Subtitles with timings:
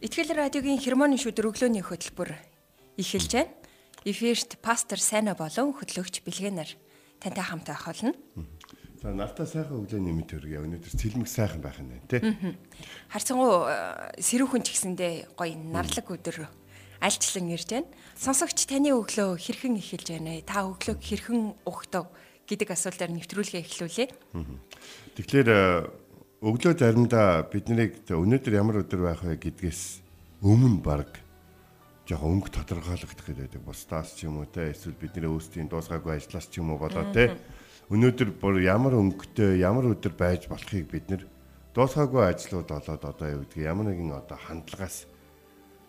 [0.00, 2.32] Итгэл радиогийн хермоны шүдэр өглөөний хөтөлбөр
[2.96, 3.52] эхэлж байна.
[4.08, 6.72] Эфирт пастор Сайна болон хөтлөгч Бэлгэнаар
[7.20, 8.16] тантай хамт байх болно.
[9.04, 10.56] За нартаа сайхан өглөөний мэнд төргий.
[10.56, 12.24] Өнөөдөр цэлмэг сайхан байх нь тий.
[13.12, 13.68] Харцангуу
[14.16, 16.48] сэрүүхэн ч гэсэндээ гоё нарлаг өдөр
[17.04, 17.92] альчлан ирж байна.
[18.16, 20.48] Сонсогч таны өглөө хэрхэн эхэлж байна вэ?
[20.48, 22.08] Та өглөөг хэрхэн ухтав
[22.48, 24.08] гэдэг асуултаар нэвтрүүлгээ эхлүүлээ.
[25.20, 25.48] Тэгэхээр
[26.40, 30.00] өглөө заримдаа биднийг өнөөдөр ямар өдөр байх вэ гэдгээс
[30.40, 31.20] өмнө баг
[32.08, 36.64] жоохон өнгө тодорхойлогдох гэдэг бусдаас ч юм уу те эсвэл бидний өөрсдийн дуусгаагүй ажлаас ч
[36.64, 37.36] юм уу болоо те
[37.92, 41.28] өнөөдөр бүр ямар өнгөтэй ямар өдөр байж болохыг бид нэр
[41.76, 45.04] дуусгаагүй ажлууд болоод одоо юу гэдгийг ямар нэгэн одоо хандлагаас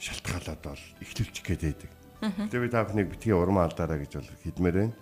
[0.04, 1.92] шалтгаалаад бол эхлүүлчих гээд байдаг.
[2.52, 4.96] Тэгээ би та бүхнийг битгий урам алдаараа гэж бол хэлмээр байна.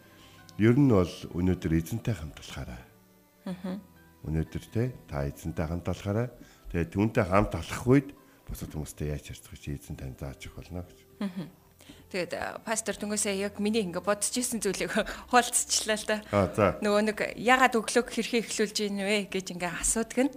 [0.62, 2.82] Ер нь бол өнөөдөр эзэнтэй хамт болохаараа.
[3.50, 3.89] Аа
[4.28, 6.28] өнөөдөр те та эзэнтэй хамт алахаараа
[6.72, 8.10] тэгээ түүнтэй хамт алах үед
[8.50, 11.00] бусад хүмүүстэй яаж харьцах чи эзэн тань зааж өгөх болно гэж.
[12.10, 14.90] Тэгээд пастор түнгээсээ яг миний ингээ бодож исэн зүйлийг
[15.30, 16.18] хуалцчихлаа л да.
[16.82, 20.34] Нөгөө нэг ягаад өглөөг хэрхэн эхлүүлж ийн вэ гэж ингээ асуудаг нь.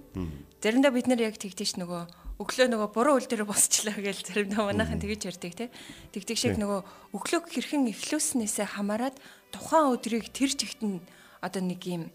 [0.60, 2.02] Заримдаа бид нэр яг тэгтээш нөгөө
[2.44, 5.72] өглөө нөгөө буруу үйл дээр босчлаа гэж заримдаа манайхан тэгэж ярьдаг те.
[6.12, 9.16] Тэгдэг шиг нөгөө өглөөг хэрхэн эхлүүлснээсээ хамаарат
[9.48, 11.00] тухайн өдрийг тэр чигт нь
[11.40, 12.12] одоо нэг юм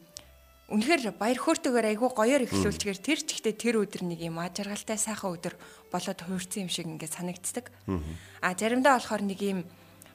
[0.67, 4.99] Үнэхээр баяр хөөртэйгээр айгүй гоёор эхлүүлчихээр тэр ч ихтэй тэр өдөр нэг юм аа жаргалтай
[4.99, 5.55] сайхан өдөр
[5.87, 7.71] болоод хуурсан юм шиг ингээд санагддаг.
[8.43, 9.63] А заримдаа болохоор нэг юм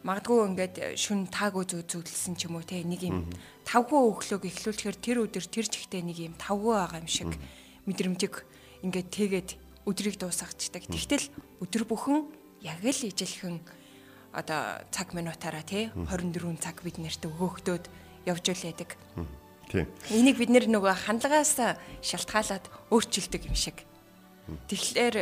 [0.05, 3.33] магадгүй ингээд шүн таагүй зүү зүудэлсэн ч юм уу те нэг юм
[3.65, 7.33] тавгүй өглөөг эхлүүлчихээр тэр өдөр тэр ч ихтэй нэг юм тавгүй байгаа юм шиг
[7.89, 8.45] мэдрэмжийг
[8.85, 9.49] ингээд тэгээд
[9.89, 10.85] өдрийг дуусгацдаг.
[10.85, 11.33] Тэгтэл
[11.65, 12.29] өдөр бүхэн
[12.61, 13.57] яг л ижилхэн
[14.37, 17.85] одоо цаг минутаараа те 24 цаг бид нарт өгөөгдөөд
[18.29, 19.01] явж л яадаг.
[19.73, 19.89] Тийм.
[20.13, 21.57] Энийг бид нөгөө хандлагаас
[22.05, 23.89] шалтгаалаад өөрчилдөг юм шиг.
[24.69, 25.17] Тэгэхээр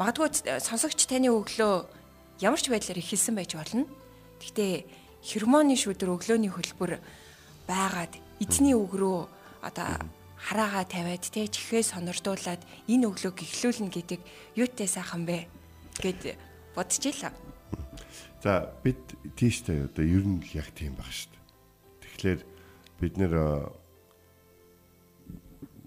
[0.00, 1.84] магадгүй сонсогч таны өглөө
[2.40, 3.84] ямар ч байдлаар ихэлсэн байж болно.
[4.40, 4.88] Гэхдээ
[5.20, 6.96] хермоны шүдэр өглөөний хөлбөр
[7.68, 9.28] байгаад эзний үг рүү
[9.68, 10.00] одоо
[10.40, 14.20] хараагаа тавиад те чихээ сонирдуулаад энэ өглөөг эхлүүлнэ гэдэг
[14.56, 15.44] юутай сайхан бэ
[16.00, 16.40] гэд
[16.72, 17.36] бодож илаа.
[18.40, 18.96] За бид
[19.36, 21.44] тийштэй одоо ер нь яг тийм баг шүү дээ.
[22.00, 22.40] Тэгэхээр
[23.04, 23.32] бид нэр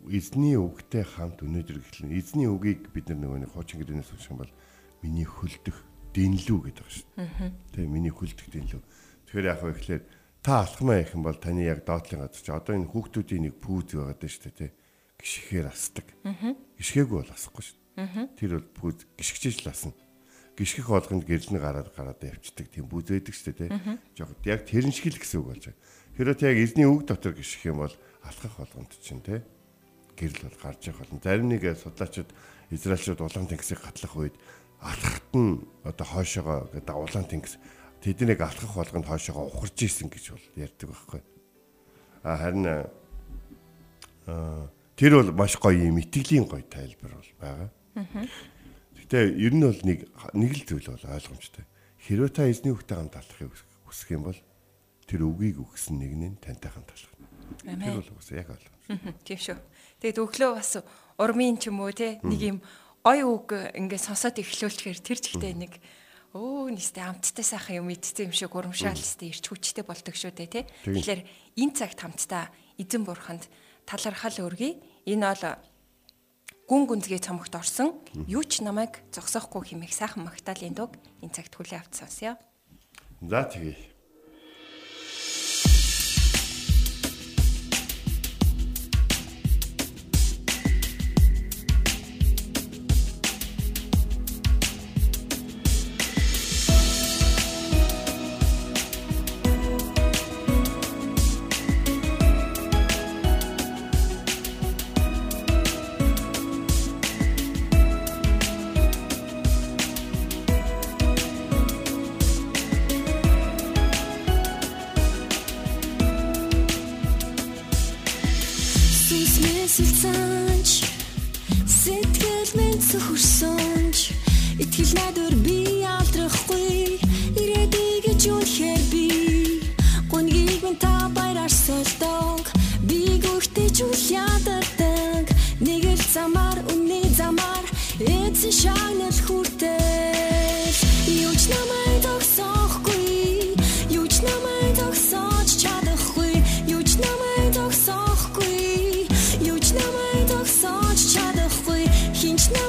[0.10, 2.18] эзний үгтэй хамт өнөөдөр эхэлнэ.
[2.18, 4.54] Эзний үгийг бид нар нөгөө нэг хуучин гэрээс унших юм бол
[5.04, 5.78] миний хөлдөх
[6.14, 7.08] дэнлүү гэдэг байна шүү.
[7.74, 8.82] Тэгээ миний хөлдөх дэнлүү.
[9.28, 10.04] Тэгэхээр яг хөө ихлээр
[10.44, 13.96] та алхмаа их юм бол таны яг доотлын газар чи одоо энэ хүүхдүүдийн нэг пүүз
[13.96, 14.72] байгаад байна шүү дээ.
[15.24, 16.08] Гიშгээр асдаг.
[16.78, 17.78] Гიშгээгүү бол асахгүй шүү.
[18.38, 19.96] Тэр бол пүүз гიშгчиж л асна.
[20.54, 23.72] Гიშгэх болгонд гэрлэн гараад гараад явцдаг тийм пүүз байдаг шүү дээ.
[24.14, 25.82] Жохот яг тэрэн шиг л гэсэн үг болж байна.
[26.14, 29.42] Хэрэв яг эзний үг дотор гიშгэх юм бол алхах болгонд чинь тийм
[30.18, 31.22] гэрэл бол гарч явах болно.
[31.24, 32.30] Зарим нэг судлаачид
[32.72, 34.36] Израильчууд улаан тэнгисийг гатлах үед
[34.82, 37.58] алхахт нь одоо хойшоогоо гэдэг улаан тэнгис
[38.04, 41.22] тэднийг алхах болгонд хойшоогоо ухарж исэн гэж бол ярьдаг байхгүй.
[42.24, 42.88] А харин
[44.96, 47.70] тэр бол маш гоё юм итгэлийн гоё тайлбар бол байгаа.
[49.00, 50.00] Гэтэ ер нь бол нэг
[50.34, 51.66] нэг л зүйл бол ойлгомжтой.
[52.04, 53.56] Хэрвээ та эзний үгтэй хамт алхахыг
[53.88, 54.40] хүсэх юм бол
[55.08, 57.16] тэр үгийг өгсөн нэг нь тантай хамт алхах.
[57.64, 59.14] Тэр бол үгүй яг ойлгомжтой.
[59.28, 59.58] Тийм шүү.
[60.04, 60.72] Тэгээд өглөө бас
[61.18, 62.58] урмын ч юм уу те нэг юм
[63.04, 65.74] ой үг ингээд сонсоод эхлүүлчихээр тэр чигтээ нэг
[66.34, 70.66] өө нэстэ амттай сайхан юм идсэн юм шиг урамшаалстай ирч хүчтэй болдог шүү дээ тий.
[70.90, 71.22] Тэгэхээр
[71.62, 72.50] энэ цагт хамтдаа
[72.82, 73.46] эзэн бурханд
[73.86, 74.82] талархал өргөе.
[75.06, 75.62] Энэ бол
[76.66, 81.86] гүн гүнзгий цомогт орсон юу ч намайг зогсоохгүй хэмээх сайхан магтаалын дуг энэ цагт хүлээ
[81.86, 82.34] авч сонсъё.
[83.22, 83.93] За тэгье.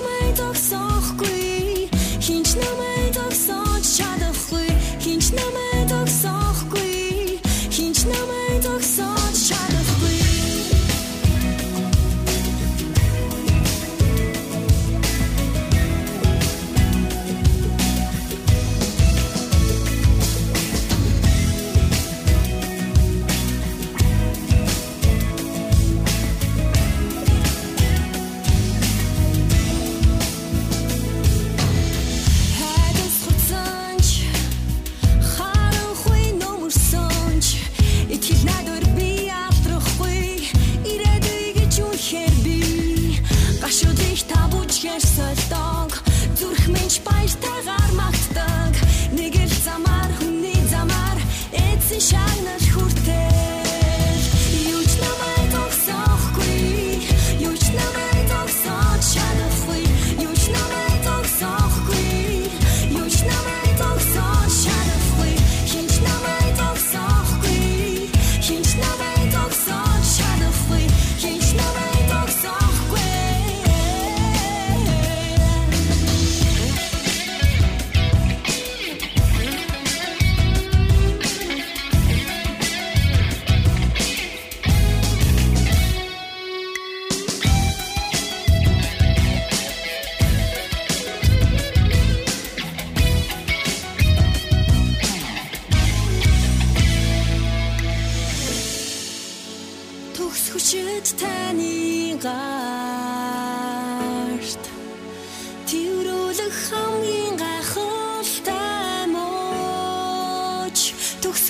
[0.04, 0.93] Хинч намайг тогсохгүй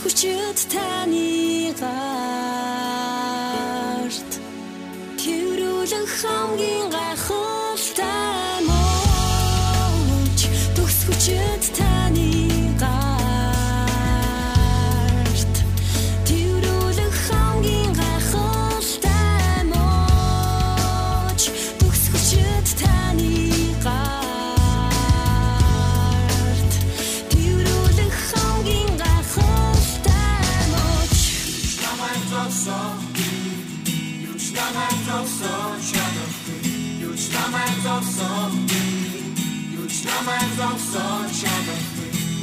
[0.04, 1.72] хүчит таны
[40.56, 41.74] zokson Shama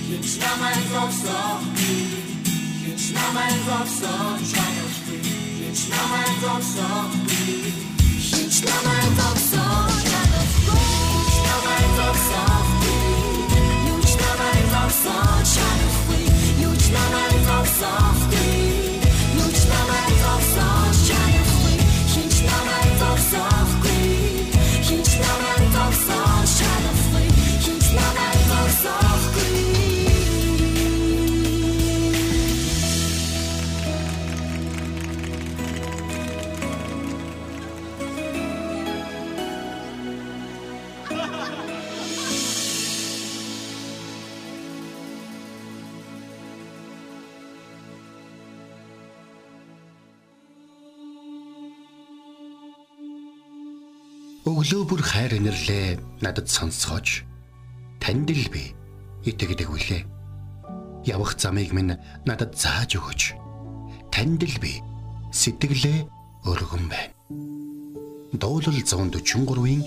[0.09, 1.59] Hiçlama zokson
[2.85, 4.83] Hiçlama zokson Shama
[5.61, 6.21] Hiçlama
[54.71, 57.27] Өглөө бүр хайр инэрлээ надад сонсгооч.
[57.99, 58.71] Танд л би
[59.27, 60.07] итгэдэг үлээ.
[61.11, 63.35] Явах замыг минь надад зааж өгөөч.
[64.15, 64.79] Танд л би
[65.35, 66.07] сэтгэлээ
[66.47, 67.11] өргөн байна.
[68.31, 69.83] Дуулал 143-ийн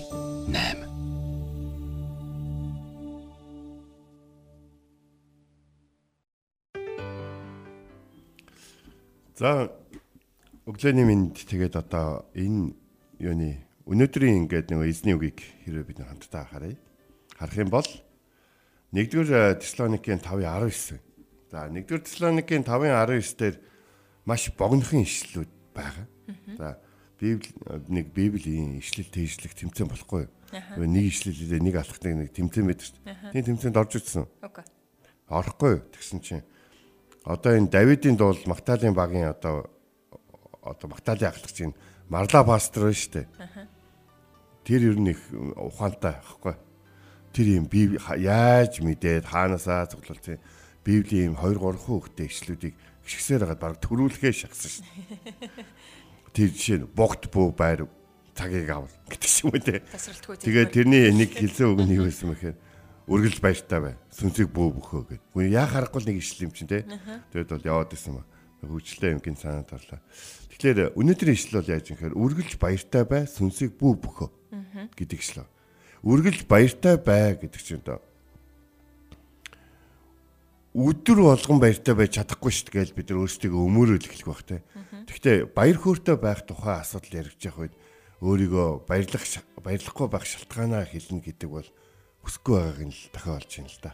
[0.53, 0.85] 8
[9.33, 9.65] За
[10.69, 12.77] өглөөний минь тэгээд одоо энэ
[13.17, 16.77] юуны өнөөдрийн ингээд нэг эзний үгийг хэрвээ бид хамтдаа харъя.
[17.37, 17.89] Харах юм бол
[18.93, 20.97] 1-р Теслоникийн 5:19.
[21.53, 23.55] За 1-р Теслоникийн 5:19 дээр
[24.25, 26.07] маш богинохон ишлэлүүд байгаа.
[26.57, 26.67] За
[27.19, 27.53] Библи
[27.87, 30.27] нэг Библийн ишлэл тэжлэх тэмцээн болохгүй.
[30.81, 33.31] Нэг ишлэлээ нэг алхахныг нэг тэмцээн байдаг шүү дээ.
[33.31, 34.25] Тийм тэмцээнд орж ирсэн.
[35.31, 36.43] Орохгүй тэгсэн чинь
[37.23, 39.71] одоо энэ Давидын дуул Магдалины багийн одоо
[40.61, 41.77] одоо Магдалины ахлагч энэ
[42.09, 43.27] Марла пастор шүү дээ.
[44.65, 46.57] Тэр ер нь их ухаантай байхгүй.
[47.35, 50.39] тэр юм би яаж мэдээд хаанасаа цуглуулсан
[50.85, 54.85] Библийн 2 3 хүүхдээ ишлүүдийг гიშгсээр хагаад баг төрүүлэхээ шахсан шин.
[56.35, 57.85] Тэр жишээ нь богт буу байр
[58.31, 59.83] цагийг авал гэдэг юм үү те.
[60.41, 62.57] Тэгээд тэрний нэг хэлсэн үг нь юу байсан мэхээр
[63.05, 63.95] үргэлж баяртай бай.
[64.09, 65.23] Сүнсийг бөө бөхөө гэд.
[65.35, 66.85] Гүн яа харахгүй нэг ишлэл юм чинь те.
[67.35, 68.23] Тэгээд бол яваад исэн ба.
[68.65, 70.01] Хөвчлээ юм гин санаад орлоо.
[70.55, 74.29] Тэгэхээр өнөөдрийн ишлэл бол яаж юм хэрэг үргэлж баяртай бай, сүнсийг бөө бөхөө
[74.95, 75.51] гэдэг ишлэл.
[76.07, 77.99] Үргэлж баяртай бай гэдэг чинь одоо
[80.75, 84.63] өдөр болгон баяртай байж чадахгүй шүү дээ гэж бид нар өөрсдөө өмөрөөл эхлэх байх те.
[85.07, 87.75] Гэхдээ баяр хөөртэй байх тухай асуудал яригдж явах үед
[88.19, 89.23] өөрийгөө баярлах
[89.59, 91.67] баярлахгүй байх шалтгаанаа хэлнэ гэдэг бол
[92.23, 93.91] хүсэхгүй байгааг нь л дахиад олж юм л да.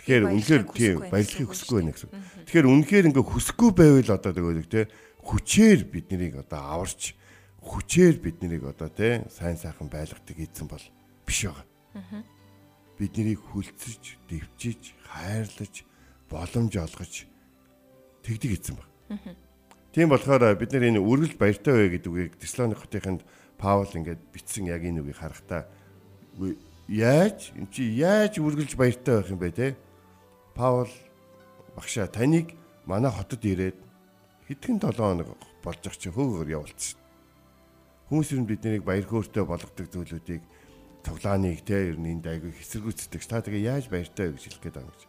[0.00, 2.10] Тэгэхээр үнэхээр тийм баярлахыг хүсэхгүй байна гэсэн.
[2.48, 4.88] Тэгэхээр үнэхээр ингээ хүсэхгүй байвал одоо тэгвэл те
[5.20, 7.12] хүчээр бид нарыг одоо аварч
[7.60, 10.84] хүчээр бид нарыг одоо те сайн сайхан байлгадаг эзэн бол
[11.28, 12.24] биш байгаа
[13.00, 15.74] бид нарыг хүлцэж, дэвчиж, хайрлаж,
[16.28, 17.24] боломж олгож
[18.20, 18.88] тэгдэг эзэн баг.
[19.96, 23.24] Тийм болохоор бид нар энэ үргэлж баяртай бай гэдэг үгийг Теслоник хотынд
[23.56, 25.64] Паул ингээд бичсэн яг энэ үгийг харахтаа
[26.92, 29.68] яаж эн чи яаж үргэлж баяртай байх юм бэ те?
[30.54, 30.90] Паул
[31.76, 32.54] багшаа таныг
[32.86, 33.78] манай хотод ирээд
[34.48, 35.28] хэдхэн 7 хоног
[35.62, 36.98] болж ах чи хөөгөр явуулсан.
[38.10, 40.42] Хүмүүс ер нь бид нарыг баяр хөөртэй болгодог зүйлүүдийг
[41.06, 43.22] тоглооныг те ер нь энд айгүй хэсэргүүцдэг.
[43.22, 45.02] Та тэгээ яаж баяртай вэ гэж хэлэх гээд байгаа юм гэж.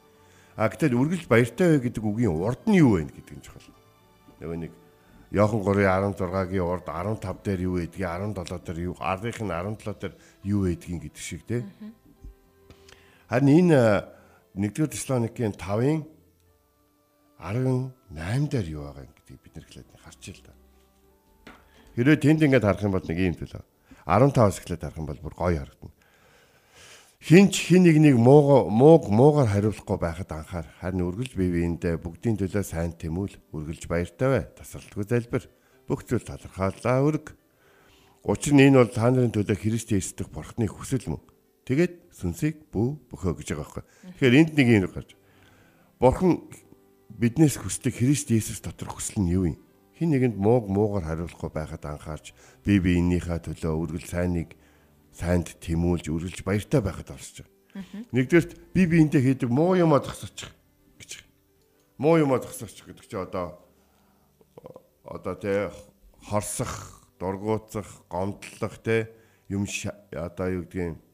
[0.56, 3.74] А гэтэл үргэлж баяртай вэ гэдэг үгийн урд нь юу вэ гэдэг нь чухал.
[4.40, 4.74] Нөгөө нэг
[5.32, 10.62] Йохан 3:16-гийн урд 15 дээр юу гэдгийг 17 дээр юу ардынх нь 17 дээр юу
[10.68, 11.64] гэдгийг гэдэг шиг те.
[13.32, 13.80] Харин энэ
[14.56, 16.04] 1-р Тесалоникийн 5-ын
[17.40, 20.54] 18 дээр юу байгаа гэдгийг бид нар хэлээд харч ил та.
[21.96, 23.64] Хэрвээ тэнд ингээд харах юм бол нэг юм төлөө.
[24.06, 25.96] 15-аас эхлээд харах юм бол бүр гоё харагдана.
[27.22, 32.36] Хинч хин нэг нэг мууг мууг муугаар хариулахгүй байхад анхаар харин үргэлж бие биендээ бүгдийн
[32.36, 34.44] төлөө сайн тэмүүл үргэлж баяртай бай.
[34.58, 35.46] Тасралтгүй залбир.
[35.86, 37.38] Бүх зүйл талархаалаа өрг.
[38.26, 41.22] Учир нь энэ бол та нарын төлөө Христ Есүс бурхны хүсэл мөн.
[41.66, 43.84] Тэгээд сүнсийг бүү бөхөө гэж байгаа байхгүй.
[44.18, 45.14] Тэгэхээр энд нэг юм гарч.
[46.02, 46.50] Бурхан
[47.14, 49.58] биднээс хүсдэг Христ Есүс дотор хүсэл нь юу юм?
[50.02, 52.34] хин нэгэнд мууг муугаар хариулахгүй байхад анхаарч
[52.66, 54.58] би биенийхээ төлөө үргэл сайныг
[55.14, 58.10] сайнд тэмүүлж үргэлж баяртай байхад орсож байгаа.
[58.10, 60.50] Нэгдүгээрт би биентэй хийдэг муу юм зогсоочих
[60.98, 61.22] гэж.
[62.02, 63.62] Муу юм зогсоочих гэдэг чи одоо
[65.06, 65.70] одоо тэ
[66.26, 69.14] хорсох, дургуутсах, гомдлох тэ
[69.54, 71.11] юм одоо юу гэдгийг а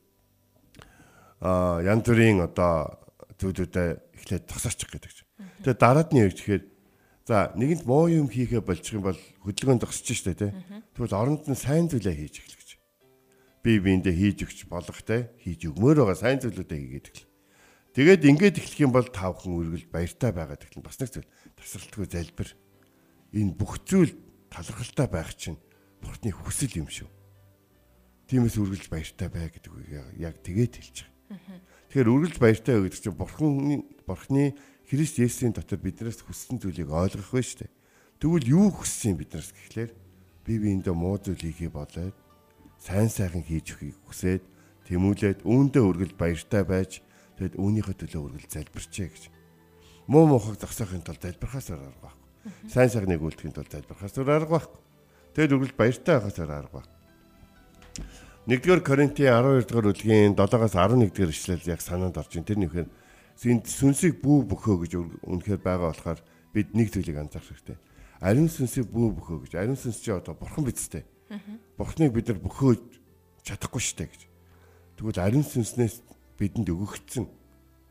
[1.42, 2.98] янз бүрийн одоо
[3.38, 5.30] зүйлүүдэд эхлээд тосоочих гэдэг чинь.
[5.62, 6.64] Тэгээ дараад нь юу гэхээр
[7.28, 10.52] За нэгэнт муу юм хийхэ болчих юм бол хөдөлгөөнд зогсож штэ тий.
[10.96, 12.70] Тэгвэл оронд нь сайн зүйлээ хийж эхлэх гэж.
[13.68, 17.28] Би биэндээ хийж өгч болох те хийж өгмөр байгаа сайн зүйлүүдээ хийгээд эхлэх.
[18.00, 21.28] Тэгээд ингээд эхлэх юм бол тавхан үргэлж баяртай байгаад эхлэн бас нэг зүйл
[21.60, 22.50] тасралтгүй залбир.
[23.36, 24.16] Энэ бүх зүйл
[24.48, 25.60] талархалтай байх чинь
[26.00, 27.12] бурхны хүсэл юм шүү.
[28.32, 31.17] Тиймээс үргэлж баяртай бай гэдэг үгийг яг тэгээд хэлж байгаа.
[31.28, 33.76] Тэгэхээр үргэлж баяртай бай гэдэг чинь бурхны
[34.08, 34.56] бурхны
[34.88, 37.68] Христ Есүсийн дотор биднээс хүссэн зүйлийг ойлгох вэ штэ.
[38.24, 39.92] Тэгвэл юу хүссэн биднээс гэхлээр
[40.48, 42.16] би биендээ муу зүйл хийхээ болоод
[42.80, 44.44] сайн сайхан хийж өгөхийг хүсээд
[44.88, 47.04] тэмүүлээд үүндээ үргэлж баяртай байж
[47.36, 49.24] тэгэд үүнийхээ төлөө үргэлж залбирчээ гэж.
[50.08, 52.16] Муу муухайг зогсоохын тулд залбирхаас арга байхгүй.
[52.72, 54.80] Сайн сайхныг үлдэхин тулд залбирхаас арга байхгүй.
[55.36, 58.27] Тэгэд үргэлж баяртай байхаас арга байхгүй.
[58.48, 62.88] 1-р Коринтын 12 дугаар бүлгийн 7-аас 11 дугаар ишлэл яг санаанд орж ин тэр нөхөр
[63.36, 64.92] сүнсийг бүү бөхөө гэж
[65.28, 66.24] үнэхээр байгаа болохоор
[66.56, 67.76] бид нэг зүйлийг анзаарах хэрэгтэй.
[68.24, 69.60] Ариун сүнсийг бүү бөхөө гэж.
[69.60, 71.04] Ариун сүнс чи одоо бурхан бидтэй.
[71.76, 72.80] Бурханыг бид нар бөхөөж
[73.44, 74.22] чадахгүй штэ гэж.
[74.96, 76.08] Тэгвэл ариун сүнснээс
[76.40, 77.28] бидэнд өгөгдсөн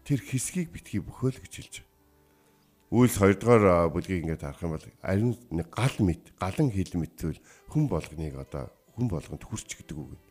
[0.08, 2.96] тэр хэсгийг битгий бөхөөл гэж хэлж байгаа.
[2.96, 7.12] Үйлс 2 дугаар бүлгийг ингээд харах юм бол ариун нэг гал мэд, галан хил мэд
[7.20, 10.25] зүйл хүн болгоныг одоо хүн болгонд хүрч гэдэг үг.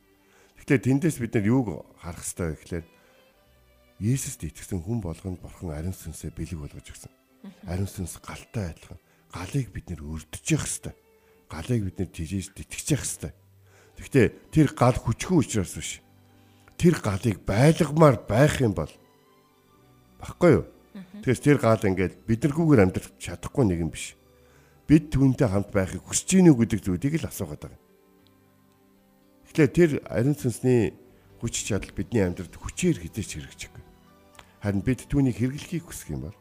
[0.66, 1.68] Тэгэхээр тэндээс бид нар юуг
[2.02, 2.86] харах хэрэгтэй вэ гэхээр
[4.02, 7.14] Есүст итгэсэн хүн болгонд бурхан ариун сүнсээ бэлэг болгож өгсөн.
[7.70, 8.98] Ариун сүнс галтай адилхан.
[9.30, 10.94] Галыг бид нэр өрдөж явах хэрэгтэй.
[11.54, 13.34] Галыг бид нэр тижээс итгэж явах хэрэгтэй.
[13.94, 15.92] Гэхдээ тэр гал хүчгүй учраас биш.
[16.82, 18.90] Тэр галыг байлгамаар байх юм бол
[20.18, 20.66] баггүй юу?
[21.22, 24.18] Тэгэхээр тэр гал ингээд биднэргүйгээр амьдрах чадахгүй нэг юм биш.
[24.90, 27.85] Бид түүнтэй хамт байхыг хүсэж гинүү гэдэг зүйлийг л асуугаад байгаа.
[29.56, 30.92] Тэгэхээр тэр ариун сүнсний
[31.40, 33.72] хүч чадал бидний амьдралд хүчээр хизээч хэрэгжих.
[34.60, 36.36] Харин бид түүнийг хэрэглэхийг хүсэх юм бол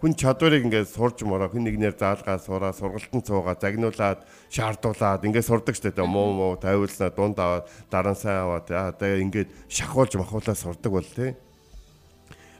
[0.00, 5.76] хүн чадварыг ингээд сурж мороо хүн нэгнээр заалгаа сураа сургалтын цуугаа загнуулаад шаардуулаад ингээд сурдаг
[5.76, 8.64] штэ тэ муу муу тавиулснаа дунд аваад дараа нь сайн аваад
[8.96, 11.36] тэгээ ингээд шахуулж махуулаа сурдаг бол тэ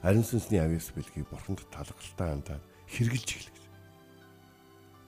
[0.05, 3.55] ариун сүнсний авьяас бэлгийг бурханд талгалтай хандаад хэрглэж эхлэх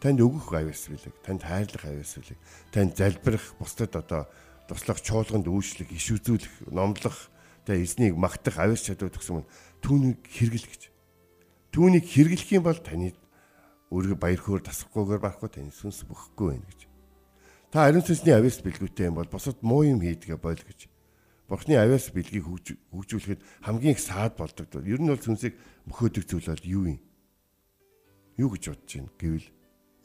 [0.00, 2.38] танд өгөх авьяас бэлэг танд хайрлах авьяас бэлэг
[2.72, 4.24] танд залбирах бусдад одоо
[4.68, 7.30] туслах чуулганд үйлчлэх иш үзүүлэх номлох
[7.66, 9.46] тэгээ эзнийг магтах авьяас чадвар төгсөн
[9.82, 10.82] түүнийг хэрэгэл гэж
[11.76, 13.12] Түүнийг хэрэглэх юм бол таны
[13.92, 16.88] өөрийгөө баяр хөөр тасрахгүйгээр барахгүй таны сүнс бүхэхгүй байна гэж.
[17.68, 20.88] Та ариун сүнсний авяас бэлгүүтэй юм бол босод муу юм хийдгээ бойл гэж.
[21.44, 24.72] Бурхны авяас бэлгийг хөгжүүлэхэд хамгийн их саад болдог.
[24.88, 27.00] Ер нь бол сүнсийг мөхөөдөг зүйл бол юу юм?
[28.40, 29.48] Юу гэж бодож байна гэвэл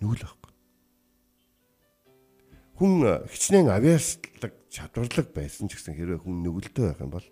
[0.03, 0.40] нүгэл байхгүй.
[2.81, 7.27] Хүн хичнээн авяаслаг чадварлаг байсан ч гэсэн хэрвээ хүн нүгэлтэй байх юм бол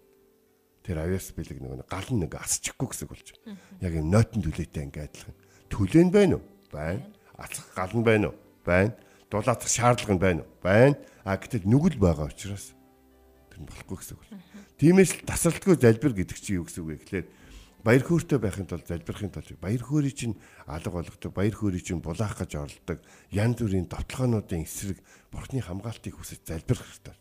[0.86, 3.58] тэр авьяас бэлэг нэг гал нэг асчихгүй гэсэн болж байна.
[3.82, 5.34] Яг юм нойтон төлөөтэй ингээ адилхан.
[5.74, 6.46] Төлөө нь байна уу?
[6.70, 7.02] Байна.
[7.34, 8.38] Ацх гал нь байна уу?
[8.62, 8.94] Байна.
[9.34, 10.54] Дулаацах шаардлага нь байна уу?
[10.62, 10.94] Байна.
[11.26, 12.78] А гэтэл нүгэл байгаа учраас
[13.50, 14.26] тэр болохгүй гэсэн үг.
[14.78, 17.28] Тиймээс л тасралтгүй залбир гэдэг чинь юу гэсэн үг вэ гэхлээр
[17.84, 20.36] баяр хөөртэй байхын тулд залбирахын тулд баяр хөөрийг чинь
[20.68, 23.00] алга болгодог, баяр хөөрийг чинь булаах гэж оролдог,
[23.32, 25.00] янз бүрийн дотлохоонуудын эсрэг
[25.32, 27.16] бурхны хамгаалтыг хүсэж залбирах хэрэгтэй.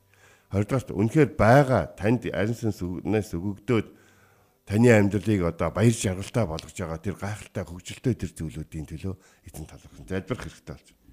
[0.50, 3.88] Хоёрдугаарт үнэхээр байгаа танд ариун сүнснээс өгөгдөөд
[4.66, 9.14] таны амьдралыг одоо баяр жаргалтай болгож байгаа тэр гайхалтай хөгжилтэй тэр зүйлүүдийн төлөө
[9.48, 11.08] эзэн талархсан залбирах хэрэгтэй болж байна.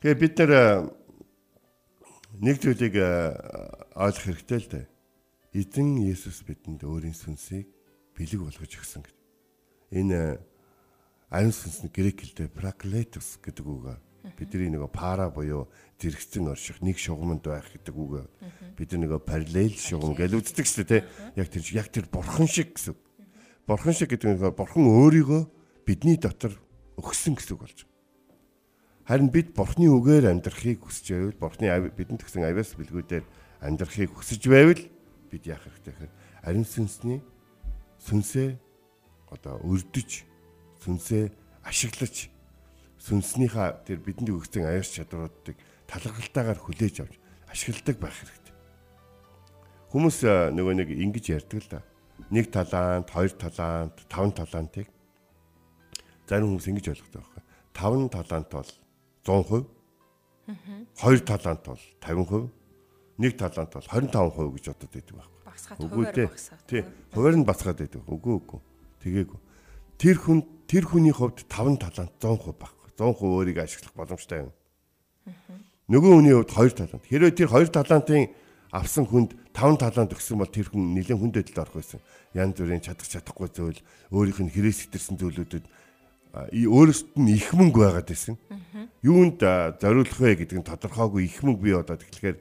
[0.00, 0.52] Тэгээ бид нар
[2.40, 2.94] нэг зүйлийг
[3.98, 4.86] ойлгох хэрэгтэй л дээ.
[5.54, 7.68] Эзэн Есүс бидэнд өөрийн сүнсийг
[8.14, 9.16] бэлэг болгож өгсөн гэж.
[9.94, 10.38] Энэ
[11.30, 13.98] ариун сүнс нь грек хэлээр праклетос гэдэг үг
[14.38, 15.68] бидний нөгөө пара буюу
[16.00, 18.24] зэрэгцэн орших нэг шугамд байх гэдэг үг.
[18.72, 21.02] Бид нөгөө параллел шугам гэж үздэг шүү дээ.
[21.36, 22.96] Яг тэр яг тэр бурхан шиг гэсэн.
[23.68, 25.42] Бурхан шиг гэдэг нь бурхан өөрийгөө
[25.84, 26.56] бидний дотор
[26.96, 27.92] өгсөн гэсэн үг болж байна.
[29.04, 33.24] Харин бид бурхны үгээр амьдрахыг хүсэж байвал бурхны бидэнд өгсөн авиас бэлгүүдээр
[33.60, 34.80] амьдрахыг хүсэж байвал
[35.28, 36.12] бид яах хэрэгтэй гэхээр
[36.48, 37.20] ариун сүнсний
[38.04, 38.48] сүнсээ
[39.32, 40.24] одоо өрдөж
[40.84, 41.24] сүнсээ
[41.64, 42.28] ашиглаж
[43.00, 45.56] сүнснийхаа тэр бидэнд өгсөн аяар чадваруудыг
[45.88, 47.14] талархалтайгаар хүлээж авч
[47.48, 48.54] ашигладаг байх хэрэгтэй.
[49.92, 50.18] Хүмүүс
[50.56, 51.80] нөгөө нэг ингэж ярьдаг л да.
[52.30, 54.88] Нэг талаант, хоёр талаант, таван талаантыг
[56.28, 57.42] зарим хүмүүс ингэж ойлгодог байхгүй.
[57.74, 58.70] Таван талаант бол
[59.24, 59.68] 100%,
[60.98, 62.50] хоёр талаант бол 50%,
[63.18, 65.33] нэг талаант бол 25% гэж бодод байдаг байхгүй.
[65.54, 66.60] Багсгаад хуваар багсаад.
[66.66, 66.82] Тий.
[67.14, 68.02] Хуваар нь бацгаад байдаг.
[68.10, 68.60] Үгүй үгүй.
[69.06, 69.40] Тэгээгүй.
[70.02, 74.52] Тэр хүн тэр хүний хувьд таван талаант 100% байхгүй 100% өөрийгөө ашиглах боломжтой юм.
[75.86, 77.06] Нөгөө хүний хувьд хоёр талант.
[77.06, 78.34] Хэрвээ тэр хоёр талантын
[78.74, 82.02] авсан хүнд таван талант өгсөн бол тэр хүн нэлээд хүн дэдэлд орох байсан.
[82.34, 85.64] Янз бүрийн чадах чадахгүй зүйл, өөрийнх нь хэрэгс хитэрсэн зүйлүүдэд
[86.34, 88.34] өөрөөсөд нь их мөнгө байгаад байсан.
[89.06, 89.38] Юунд
[89.78, 92.36] зориулах вэ гэдэг нь тодорхойгүй их мөнгө бий болоод тэгэхээр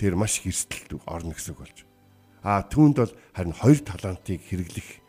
[0.00, 1.78] тэр маш их эрсдэлд орно гэсэн үг болж.
[2.46, 5.02] А түүнд бол харин хоёр талантыг хэрэглэх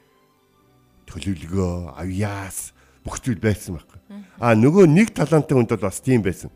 [1.05, 2.73] төлөвлөгөө, авьяас
[3.05, 3.99] бүх зүйл байсан байхгүй.
[4.41, 6.49] А нөгөө нэг талантай хүнд бол бас тийм байсан.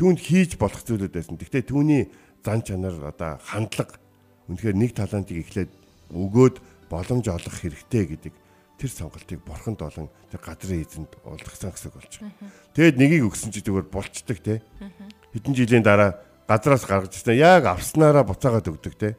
[0.00, 1.36] Түүнд хийж болох зүйлүүд байсан.
[1.36, 2.08] Гэхдээ түүний
[2.40, 4.00] зан чанар одоо хандлага
[4.48, 5.70] үнэхээр нэг талантыг эхлээд
[6.10, 6.56] өгөөд
[6.88, 8.34] боломж олох хэрэгтэй гэдэг
[8.80, 12.34] тэр сонголтыг бурханд болон тэр газрын эзэнд уулгасан гэсэн болж байна.
[12.72, 14.64] Тэгэд нэгийг өгсөн чи зүгээр булчдаг те.
[15.36, 19.14] Хэдэн жилийн дараа газраас гаргаж ирсэн яг авснараа буцаагаад өгдөг те.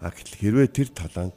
[0.00, 1.36] А гэтэл хэрвээ тэр талант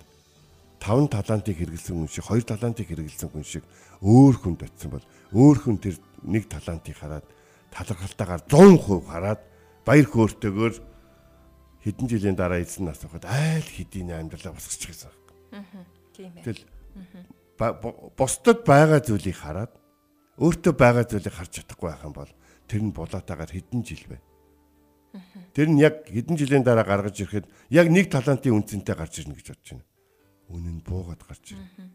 [0.79, 3.63] таван талантыг хэрэгэлсэн хүн шиг хоёр талантыг хэрэгэлсэн хүн шиг
[3.99, 7.25] өөр хүнд очисон бол өөр хүн тэр нэг талантыг хараад
[7.71, 9.41] талархалтайгаар 100% хараад
[9.83, 10.75] баяр хөөртэйгээр
[11.83, 15.11] хэдэн жилийн дараа эзэн нас авахад айл хэдийн амьдралаа босгочих гэсэн.
[15.55, 15.63] Аа.
[16.15, 16.43] Тийм ээ.
[16.43, 16.63] Тэгэл
[18.15, 19.71] бусдад байгаа зүйлийг хараад
[20.39, 22.31] өөртөө байгаа зүйлийг харж чадахгүй байх юм бол
[22.67, 24.19] тэр нь булаатаагаар хэдэн жил вэ?
[25.53, 29.47] Тэр нь яг хэдэн жилийн дараа гаргаж ирэхэд яг нэг талантын үнцэнтэй гарч ирнэ гэж
[29.53, 29.85] бодож байна
[30.49, 31.89] үнэн буугаад гарч ирнэ.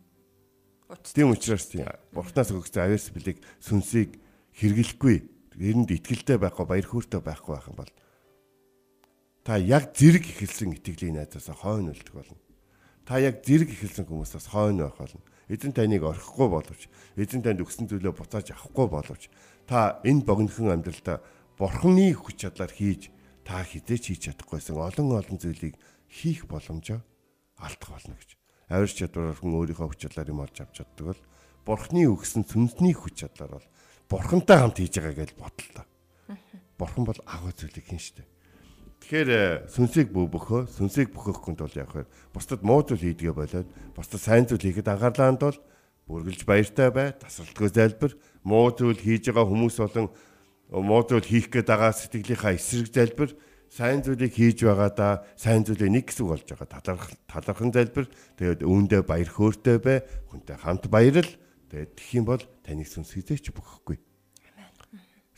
[1.02, 4.18] Тийм учраас тийм бурхнаас өгсөн авиас билег сүнсийг
[4.58, 5.16] хэрэглэхгүй
[5.58, 7.92] эрэнд итгэлтэй байхгүй баяр хөөртэй байхгүй байх юм бол
[9.42, 12.38] та яг зэрэг ихэлсэн итгэлийн найзаас хойно үлдэх болно.
[13.04, 15.22] Та яг зэрэг ихэлсэн хүмүүсээс хойно байх болно.
[15.48, 16.88] Эзэн таныг орхихгүй боловч
[17.20, 19.28] эзэн танд өгсөн зүйлөө буцааж авахгүй боловч
[19.68, 21.20] та энэ богинохон амьдралдаа
[21.58, 23.10] бурхны хүч чадлаар хийж
[23.44, 25.74] та хизээч хийж чадахгүйсэн олон олон зүйлийг
[26.08, 27.00] хийх боломжоо
[27.60, 28.30] алдах болно гэж
[28.70, 31.20] авирч чадвараар хүн өөрийнхөө хүч чадлаар юм олж авч чаддаг бол
[31.64, 33.66] бурхны өгсөн сүнсний хүч чадлаар бол
[34.08, 35.84] бурхантай хамт хийж байгаа гэж бодлоо.
[36.78, 38.26] Бурхан бол агуу зүйлийг хийн штэ.
[39.04, 43.68] Тэгэхээр э, сүнсийг бөхөө, сүнсийг бөхөх хүнд бол яг хэр бусдад муу зүйл хийдгээ болоод
[43.92, 45.58] бусдад сайн зүйл хийхэд анхаарлаа хандвал
[46.08, 50.08] бүргэлж баяртай бай, тасралтгүй залбир, муу зүйл хийж байгаа хүмүүс болон
[50.82, 53.30] муу зүйл хийх гээд байгаа сэтгэлийнхаа эсрэг залбир,
[53.70, 58.06] сайн зүйлийг хийж байгаадаа сайн зүйлээ нэг хэсэг болж байгаа таларх талархан залбир,
[58.38, 61.30] тэгээд үүндээ баяр хөөртэй бай, хүнтэй хамт баярл.
[61.74, 63.98] Тэгээд тэх юм бол таныг сүнс хизээч бөхөхгүй.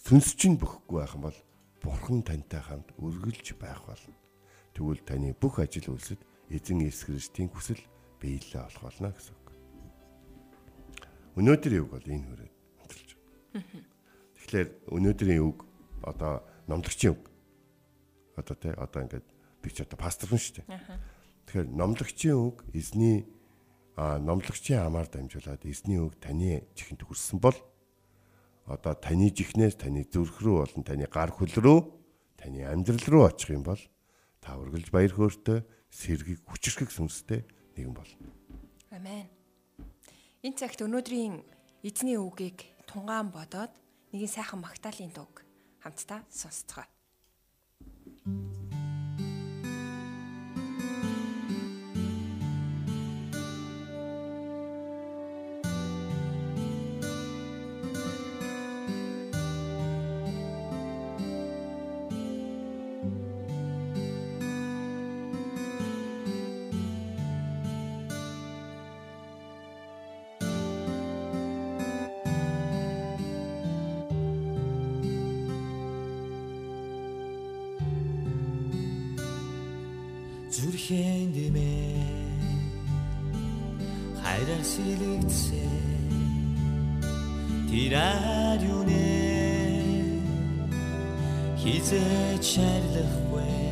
[0.05, 1.38] Сүнс чинь бөхөхгүй байх юм бол
[1.81, 4.12] Бурхан тантай хамт үргэлж байх болно.
[4.77, 6.20] Тэгвэл таны бүх ажил үйлсэд
[6.53, 7.81] эзэн Иесус Христийн хүсэл
[8.20, 9.49] биелээ болох болно гэсэн үг.
[11.40, 12.45] Өнөөдрийн үг бол энэ байна.
[14.46, 15.66] Тэгэхээр өнөөдрийн үг
[16.06, 17.26] одоо номлогчийн үг.
[18.38, 19.26] Одоо тий одоо ингээд
[19.59, 20.70] би ч одоо пастор хүн шүү дээ.
[21.50, 23.26] Тэгэхээр номлогчийн үг эзний
[23.98, 27.59] а номлогчийн амаар дамжуулаад эзний үг таны чихэнд хүрсэн бол
[28.70, 31.80] одоо таны жихнээс таны зүрх рүү болон таны гар хөл рүү
[32.38, 33.82] таны амьдрал руу очих юм бол
[34.38, 37.42] та үргэлж баяр хөөртэй сэргийг хүчрхэг сүнстэй
[37.74, 38.30] нэгэн болно.
[38.94, 39.26] Амен.
[40.46, 41.42] Энэ цагт өнөөдрийн
[41.82, 43.74] эзний үгийг тунгаан бодоод
[44.12, 45.29] нэгэн сайхан магтаалын дуу
[45.83, 46.87] хамтдаа сонсцгоо.
[48.27, 48.56] зүрхийн
[80.88, 81.99] дэмээ
[84.22, 85.75] хайраар сэлэгдсэн
[87.70, 89.07] тэр ариуны
[91.59, 93.66] хизээ чарлахгүй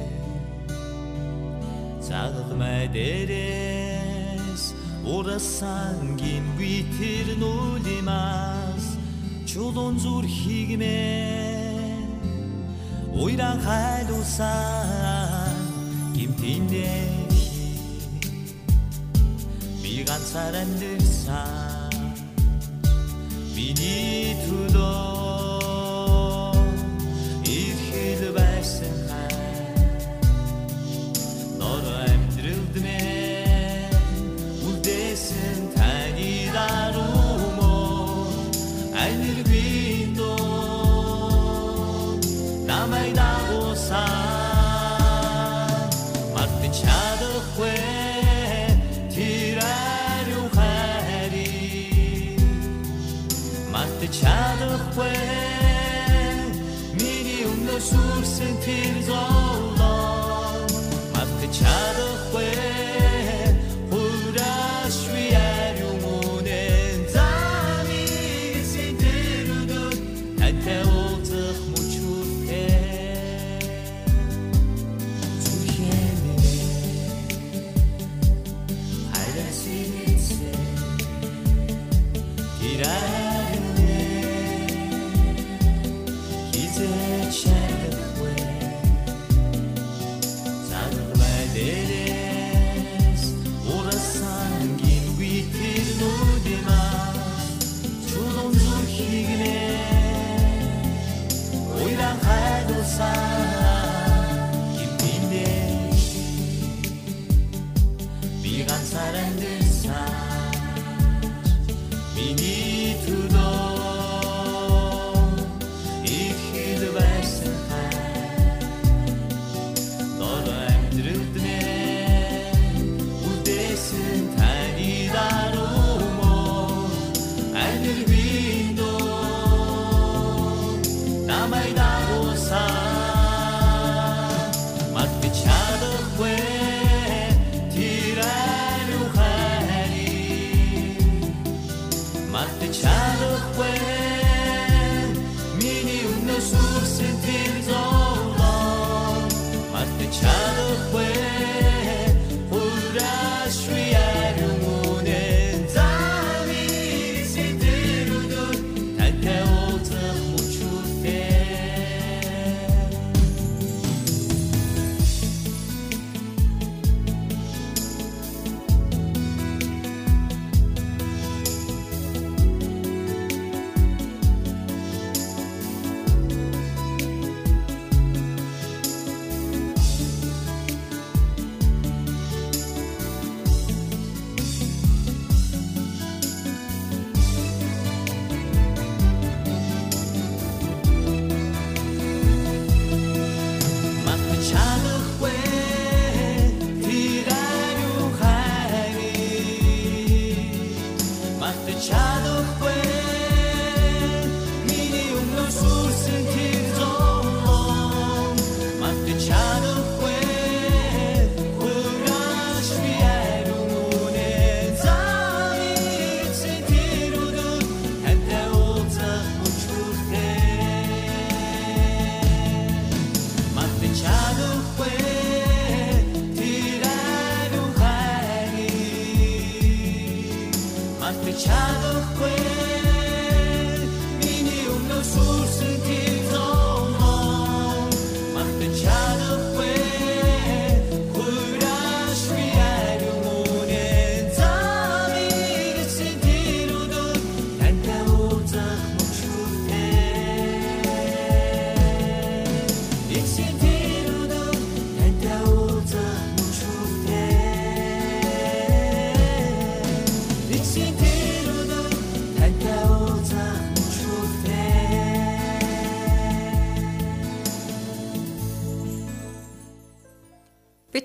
[2.03, 4.64] цаглмай дээрээс.
[5.05, 8.98] Урасан гин битэр нүлимас
[9.46, 10.98] чулуун зүрхийг мэ
[13.14, 14.93] уйран хайлуулсан
[16.44, 17.09] гимтиндээ
[19.83, 21.92] би ганцаар амьдсан
[23.57, 25.23] миний төлөө
[58.35, 59.23] sentir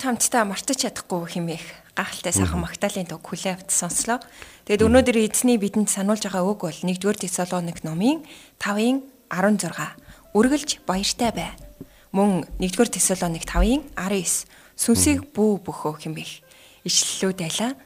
[0.09, 4.17] хамтдаа мартаж чадахгүй хэмээх гахалтай сайхан Магдалины дуг хүлээвд сонслоо.
[4.65, 8.25] Тэгэд өнөөдөр эзний бидэнд сануулж байгаа үг бол 1-р Тесалоник номын
[8.57, 9.69] 5-ын 16.
[10.33, 11.53] Үргэлж баяртай бай.
[12.09, 14.49] Мөн 1-р Тесалоник 5-ын 19.
[14.81, 16.41] Сүнсийг бүү бөхөө хэмээх
[16.89, 17.77] ишлэлүүд байлаа.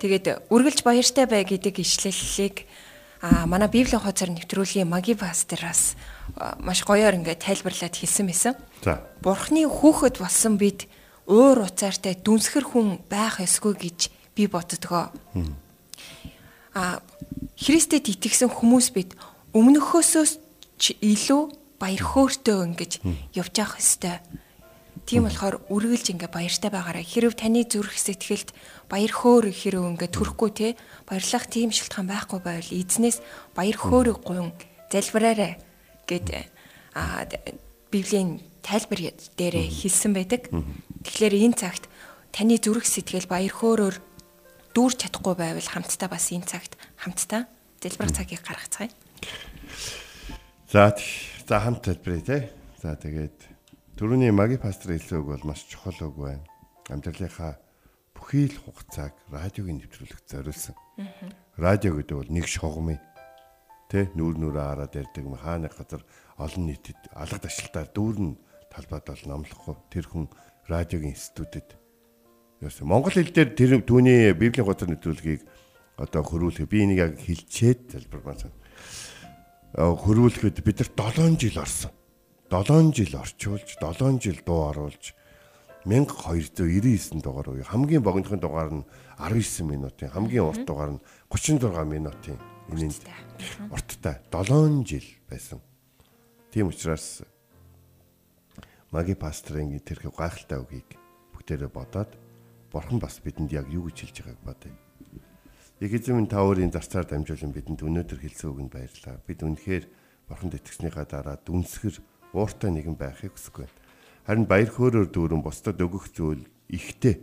[0.00, 2.64] Тэгээд үргэлж баяртай бай гэдэг ишлэлийг
[3.20, 5.92] а манай Библийн хуудасаар нэвтрүүлгийн маги пастораас
[6.56, 8.54] маш гоёор ингээд тайлбарлаад хэлсэн байсан.
[8.80, 9.04] За.
[9.20, 10.88] Бурхны хүүхэд болсон бид
[11.26, 13.98] уур уцаартай дүнсгэр хүн байх ёсгүй гэж
[14.34, 15.10] би боддгоо.
[16.74, 17.02] А
[17.56, 19.16] Христэд итгэсэн хүмүүс бид
[19.56, 20.24] өмнөхөөсөө
[21.00, 21.42] илүү
[21.80, 22.92] баяр хөөртэй ингэж
[23.32, 24.20] явж явах ёстой.
[25.06, 27.04] Тийм болохоор үргэлж ингээ баяртай байгаарай.
[27.06, 28.52] Хэрв таны зүрх сэтгэлд
[28.90, 30.68] баяр хөөр хэрэг ингээ төрөхгүй те
[31.08, 33.22] баярлах тийм шалтгаан байхгүй байвал эзнээс
[33.54, 34.50] баяр хөөрөг гуйн
[34.90, 35.62] залбираарай
[36.10, 36.50] гэд
[36.92, 37.24] а
[37.90, 40.50] Библийн тайлбар дээрээ хэлсэн байдаг.
[41.06, 41.86] Тэгэхээр энэ цагт
[42.34, 43.96] таны зүрх сэтгэл баяр хөөрөөр
[44.74, 47.46] дүүрч чадахгүй байвал хамтдаа бас энэ цагт хамтдаа
[47.78, 48.90] залбирах цагийг гаргацгаая.
[50.66, 50.90] За
[51.46, 52.50] за хамт тайлбарыг те.
[52.82, 53.38] За тэгээд
[53.96, 56.44] түрүүний маги пастор хэлсэн үг бол маш чухал үг байна.
[56.90, 57.54] Амьдралынхаа
[58.12, 60.74] бүхий л хугацааг радиогийн нэвтрүүлэгт зориулсан.
[61.56, 63.00] Радио гэдэг бол нэг шугам юм.
[63.86, 66.02] Тэ нүүр нүрээ хараад ярьдаг хааны газар
[66.34, 68.34] олон нийтэд алга ташлалтаар дүүрэн
[68.74, 69.74] талбайд бол номлохгүй.
[69.88, 70.26] Тэр хүн
[70.68, 71.78] радиогийн институтэд
[72.60, 75.42] ерөөсө монгол хэл дээр тэр түүний библийн гоцор нэвтрүүлгийг
[75.96, 78.52] одоо хөрвүүлэх би энийг яг хэлчихэд залбир маань
[79.76, 81.92] хөрвүүлэхэд бид нар 7 жил орсон.
[82.48, 85.12] 7 жил орчуулж, 7 жил дуу оруулж
[85.84, 88.84] 1299 дугаар уу хамгийн богинохын дугаар нь
[89.20, 92.40] 19 минутын хамгийн урт дугаар нь 36 минутын
[92.72, 93.04] энэнд
[93.70, 94.16] урттай.
[94.32, 95.60] 7 жил байсан.
[96.50, 97.22] Тийм учраас
[98.96, 100.96] маги пастрын тэрхүү гайхалтай үгийг
[101.36, 102.16] бүгдээрээ бодоод
[102.72, 104.72] бурхан бас бидэнд яг юу гэж хэлж байгааг бодъё.
[105.84, 109.20] Егизмэн та өөрийн зарцаар дамжуулан бидэнд өнөөдөр хэлсэн үгэнд баярлалаа.
[109.28, 109.84] Бид үнэхээр
[110.24, 112.00] бурханд итгэснийхаа дараа дүнсгэр
[112.32, 113.68] ууртай нэгэн байхыг хүсэхгүй.
[114.24, 117.20] Харин баяр хөөрөөр дүүрэн бусдад өгөх зүйл ихтэй.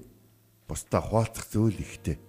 [0.69, 2.21] Бусдаа хуваалцах зүйл ихтэй.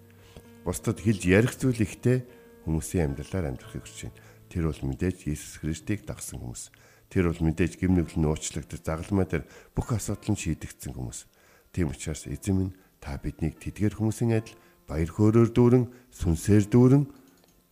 [0.65, 2.25] Бусдад хэлж ярих зүйл ихтэй
[2.65, 4.21] хүмүүсийн амьдралаар амьдрахыг хүсэж байна.
[4.49, 6.73] Тэр бол мэдээж Иесус Христийг дагсан хүмүүс.
[7.11, 9.45] Тэр бол мэдээж гимнүгэл нь уучлагдаж загалмай дээр
[9.77, 11.27] бүх асуудал нь шийдэгдсэн хүмүүс.
[11.75, 14.57] Тийм учраас эзэм нь та биднийг тэдгээр хүмүүсийн адил
[14.88, 17.05] баяр хөөрөөр дүүрэн сүнсээр дүүрэн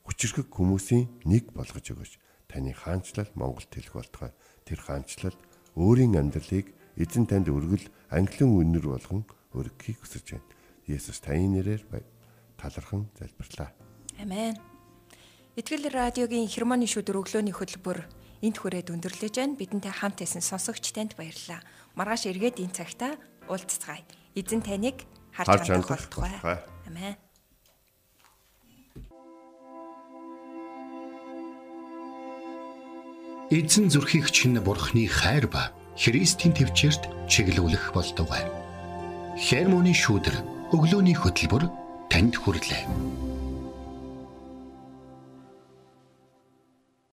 [0.04, 2.12] хүчрхэг хүмүүсийн нэг болгож өгөөч.
[2.50, 4.32] Таны хаанчлал Монголд хэлэх болтугай.
[4.68, 5.36] Тэр хаанчлал
[5.78, 9.24] өөрийн амьдралыг эзэн танд өргөл англин үнэр болгон
[9.56, 10.48] өргөхийг хүсэж байна.
[10.84, 11.82] Есүс таны нэрээр
[12.60, 13.72] талархан залбирлаа.
[14.20, 14.58] Амен.
[15.56, 19.54] Итгэл радиогийн хермоны шүдэр өглөөний хөтөлбөр энд хүрээд өндөрлөж байна.
[19.54, 21.62] Бидэнтэй хамт байсан сонсогч танд баярлалаа.
[21.94, 23.14] Маргааш эргээд энэ цагта
[23.46, 24.02] уулзцгаая.
[24.34, 26.58] Эзэн таныг харж хандах болтугай.
[26.90, 27.16] Амен.
[33.52, 38.48] Эзэн зүрхийг чинь бурхны хайр ба Христийн төвчөрт чиглүүлэх болтугай.
[39.36, 41.68] Хермоны шүүдэр өглөөний хөтөлбөр
[42.08, 43.51] танд хүрэлээ.